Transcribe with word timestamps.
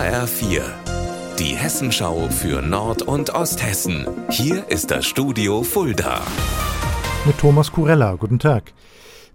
HR4, 0.00 0.62
die 1.38 1.54
Hessenschau 1.54 2.30
für 2.30 2.62
Nord- 2.62 3.02
und 3.02 3.34
Osthessen. 3.34 4.06
Hier 4.30 4.66
ist 4.68 4.90
das 4.90 5.04
Studio 5.04 5.62
Fulda. 5.62 6.22
Mit 7.26 7.36
Thomas 7.36 7.70
Kurella, 7.70 8.14
guten 8.14 8.38
Tag. 8.38 8.72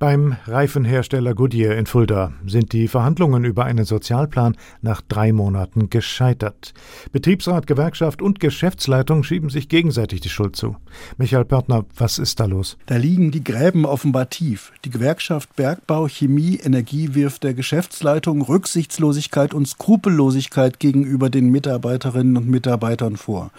Beim 0.00 0.38
Reifenhersteller 0.46 1.34
Goodyear 1.34 1.76
in 1.76 1.84
Fulda 1.84 2.32
sind 2.46 2.72
die 2.72 2.88
Verhandlungen 2.88 3.44
über 3.44 3.66
einen 3.66 3.84
Sozialplan 3.84 4.56
nach 4.80 5.02
drei 5.02 5.30
Monaten 5.30 5.90
gescheitert. 5.90 6.72
Betriebsrat, 7.12 7.66
Gewerkschaft 7.66 8.22
und 8.22 8.40
Geschäftsleitung 8.40 9.24
schieben 9.24 9.50
sich 9.50 9.68
gegenseitig 9.68 10.22
die 10.22 10.30
Schuld 10.30 10.56
zu. 10.56 10.76
Michael 11.18 11.44
Pörtner, 11.44 11.84
was 11.94 12.18
ist 12.18 12.40
da 12.40 12.46
los? 12.46 12.78
Da 12.86 12.96
liegen 12.96 13.30
die 13.30 13.44
Gräben 13.44 13.84
offenbar 13.84 14.30
tief. 14.30 14.72
Die 14.86 14.90
Gewerkschaft 14.90 15.54
Bergbau, 15.56 16.08
Chemie, 16.08 16.56
Energie 16.56 17.14
wirft 17.14 17.44
der 17.44 17.52
Geschäftsleitung 17.52 18.40
Rücksichtslosigkeit 18.40 19.52
und 19.52 19.68
Skrupellosigkeit 19.68 20.80
gegenüber 20.80 21.28
den 21.28 21.50
Mitarbeiterinnen 21.50 22.38
und 22.38 22.48
Mitarbeitern 22.48 23.18
vor. 23.18 23.50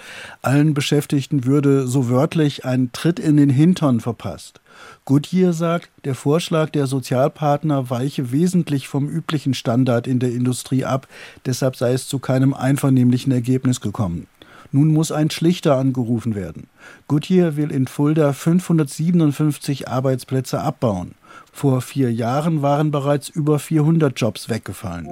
Allen 0.42 0.73
Beschäftigten 0.73 1.45
würde 1.45 1.86
so 1.86 2.09
wörtlich 2.09 2.66
ein 2.66 2.89
Tritt 2.94 3.20
in 3.20 3.38
den 3.38 3.52
Hintern 3.52 4.00
verpasst. 4.00 4.59
Goodyear 5.05 5.53
sagt, 5.53 5.89
der 6.05 6.16
Vorschlag 6.16 6.70
der 6.70 6.88
Sozialpartner 6.88 7.89
weiche 7.89 8.31
wesentlich 8.31 8.88
vom 8.88 9.07
üblichen 9.07 9.53
Standard 9.53 10.07
in 10.07 10.20
der 10.20 10.31
Industrie 10.31 10.85
ab, 10.85 11.07
deshalb 11.45 11.75
sei 11.75 11.94
es 11.94 12.07
zu 12.07 12.20
keinem 12.20 12.53
einvernehmlichen 12.53 13.31
Ergebnis 13.31 13.81
gekommen. 13.81 14.27
Nun 14.71 14.88
muss 14.94 15.11
ein 15.11 15.30
Schlichter 15.30 15.75
angerufen 15.75 16.34
werden. 16.34 16.67
Goodyear 17.07 17.57
will 17.57 17.71
in 17.71 17.88
Fulda 17.88 18.31
557 18.31 19.89
Arbeitsplätze 19.89 20.61
abbauen. 20.61 21.16
Vor 21.52 21.81
vier 21.81 22.11
Jahren 22.13 22.61
waren 22.61 22.91
bereits 22.91 23.27
über 23.27 23.59
400 23.59 24.17
Jobs 24.17 24.49
weggefallen. 24.49 25.08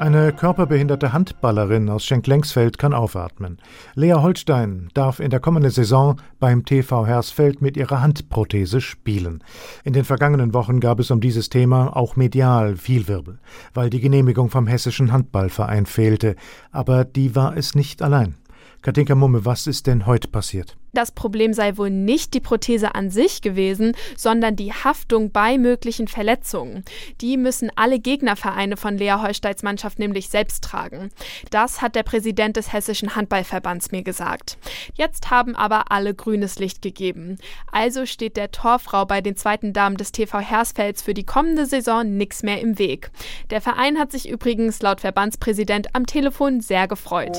Eine 0.00 0.32
körperbehinderte 0.32 1.12
Handballerin 1.12 1.90
aus 1.90 2.04
Schenklengsfeld 2.04 2.78
kann 2.78 2.94
aufatmen. 2.94 3.58
Lea 3.96 4.12
Holstein 4.12 4.90
darf 4.94 5.18
in 5.18 5.30
der 5.30 5.40
kommenden 5.40 5.72
Saison 5.72 6.20
beim 6.38 6.64
TV 6.64 7.04
Hersfeld 7.04 7.60
mit 7.60 7.76
ihrer 7.76 8.00
Handprothese 8.00 8.80
spielen. 8.80 9.42
In 9.82 9.94
den 9.94 10.04
vergangenen 10.04 10.54
Wochen 10.54 10.78
gab 10.78 11.00
es 11.00 11.10
um 11.10 11.20
dieses 11.20 11.48
Thema 11.48 11.96
auch 11.96 12.14
medial 12.14 12.76
viel 12.76 13.08
Wirbel, 13.08 13.40
weil 13.74 13.90
die 13.90 14.00
Genehmigung 14.00 14.50
vom 14.50 14.68
Hessischen 14.68 15.10
Handballverein 15.10 15.84
fehlte. 15.84 16.36
Aber 16.70 17.04
die 17.04 17.34
war 17.34 17.56
es 17.56 17.74
nicht 17.74 18.00
allein. 18.00 18.36
Katinka 18.80 19.16
Mumme, 19.16 19.44
was 19.44 19.66
ist 19.66 19.88
denn 19.88 20.06
heute 20.06 20.28
passiert? 20.28 20.76
Das 20.92 21.10
Problem 21.10 21.52
sei 21.52 21.76
wohl 21.76 21.90
nicht 21.90 22.32
die 22.32 22.40
Prothese 22.40 22.94
an 22.94 23.10
sich 23.10 23.42
gewesen, 23.42 23.92
sondern 24.16 24.56
die 24.56 24.72
Haftung 24.72 25.32
bei 25.32 25.58
möglichen 25.58 26.08
Verletzungen. 26.08 26.84
Die 27.20 27.36
müssen 27.36 27.70
alle 27.76 27.98
Gegnervereine 27.98 28.76
von 28.76 28.96
Lea 28.96 29.16
Holsteins 29.20 29.62
Mannschaft 29.62 29.98
nämlich 29.98 30.28
selbst 30.28 30.64
tragen. 30.64 31.10
Das 31.50 31.82
hat 31.82 31.94
der 31.94 32.04
Präsident 32.04 32.56
des 32.56 32.72
Hessischen 32.72 33.16
Handballverbands 33.16 33.90
mir 33.90 34.02
gesagt. 34.02 34.58
Jetzt 34.94 35.30
haben 35.30 35.54
aber 35.54 35.90
alle 35.90 36.14
grünes 36.14 36.58
Licht 36.58 36.80
gegeben. 36.80 37.38
Also 37.70 38.06
steht 38.06 38.36
der 38.36 38.50
Torfrau 38.50 39.04
bei 39.04 39.20
den 39.20 39.36
zweiten 39.36 39.72
Damen 39.72 39.96
des 39.96 40.12
TV 40.12 40.38
Hersfelds 40.38 41.02
für 41.02 41.14
die 41.14 41.24
kommende 41.26 41.66
Saison 41.66 42.16
nichts 42.16 42.42
mehr 42.42 42.60
im 42.60 42.78
Weg. 42.78 43.10
Der 43.50 43.60
Verein 43.60 43.98
hat 43.98 44.12
sich 44.12 44.28
übrigens 44.28 44.80
laut 44.82 45.00
Verbandspräsident 45.00 45.94
am 45.94 46.06
Telefon 46.06 46.60
sehr 46.60 46.88
gefreut. 46.88 47.38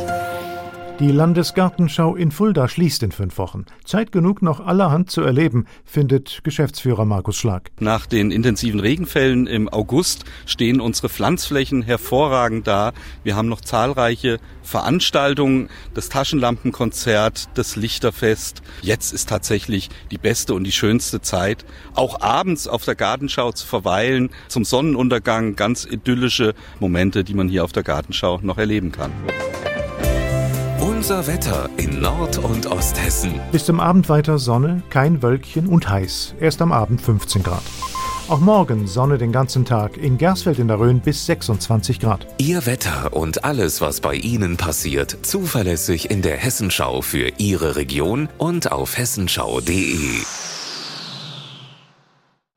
Die 0.99 1.13
Landesgartenschau 1.13 2.17
in 2.17 2.29
Fulda 2.29 2.67
schließt 2.67 3.03
in 3.03 3.13
fünf 3.13 3.37
Wochen. 3.37 3.65
Zeit 3.85 4.11
genug, 4.11 4.41
noch 4.41 4.59
allerhand 4.59 5.09
zu 5.09 5.21
erleben, 5.21 5.65
findet 5.85 6.41
Geschäftsführer 6.43 7.05
Markus 7.05 7.37
Schlag. 7.37 7.71
Nach 7.79 8.05
den 8.05 8.31
intensiven 8.31 8.81
Regenfällen 8.81 9.47
im 9.47 9.69
August 9.69 10.25
stehen 10.45 10.81
unsere 10.81 11.07
Pflanzflächen 11.07 11.83
hervorragend 11.83 12.67
da. 12.67 12.91
Wir 13.23 13.37
haben 13.37 13.47
noch 13.47 13.61
zahlreiche 13.61 14.39
Veranstaltungen, 14.61 15.69
das 15.93 16.09
Taschenlampenkonzert, 16.09 17.47
das 17.53 17.77
Lichterfest. 17.77 18.61
Jetzt 18.81 19.13
ist 19.13 19.29
tatsächlich 19.29 19.87
die 20.11 20.17
beste 20.17 20.53
und 20.53 20.65
die 20.65 20.73
schönste 20.73 21.21
Zeit, 21.21 21.63
auch 21.93 22.19
abends 22.19 22.67
auf 22.67 22.83
der 22.83 22.95
Gartenschau 22.95 23.53
zu 23.53 23.65
verweilen, 23.65 24.31
zum 24.49 24.65
Sonnenuntergang, 24.65 25.55
ganz 25.55 25.85
idyllische 25.85 26.55
Momente, 26.81 27.23
die 27.23 27.35
man 27.35 27.47
hier 27.47 27.63
auf 27.63 27.71
der 27.71 27.83
Gartenschau 27.83 28.41
noch 28.43 28.57
erleben 28.57 28.91
kann. 28.91 29.11
Unser 30.89 31.27
Wetter 31.27 31.69
in 31.77 32.01
Nord- 32.01 32.39
und 32.39 32.65
Osthessen. 32.65 33.39
Bis 33.51 33.65
zum 33.65 33.79
Abend 33.79 34.09
weiter 34.09 34.39
Sonne, 34.39 34.81
kein 34.89 35.21
Wölkchen 35.21 35.67
und 35.67 35.87
heiß. 35.87 36.33
Erst 36.39 36.63
am 36.63 36.71
Abend 36.71 36.99
15 36.99 37.43
Grad. 37.43 37.61
Auch 38.27 38.39
morgen 38.39 38.87
Sonne 38.87 39.19
den 39.19 39.31
ganzen 39.31 39.65
Tag. 39.65 39.97
In 39.97 40.17
Gersfeld 40.17 40.57
in 40.57 40.67
der 40.67 40.79
Rhön 40.79 40.99
bis 40.99 41.27
26 41.27 41.99
Grad. 41.99 42.25
Ihr 42.39 42.65
Wetter 42.65 43.13
und 43.13 43.43
alles, 43.43 43.81
was 43.81 44.01
bei 44.01 44.15
Ihnen 44.15 44.57
passiert, 44.57 45.15
zuverlässig 45.21 46.09
in 46.09 46.23
der 46.23 46.37
Hessenschau 46.37 47.03
für 47.03 47.33
Ihre 47.37 47.75
Region 47.75 48.27
und 48.39 48.71
auf 48.71 48.97
hessenschau.de. 48.97 50.23